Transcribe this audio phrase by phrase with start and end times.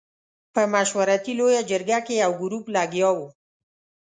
[0.53, 3.27] په مشورتي لویه جرګه کې یو ګروپ لګیا وو.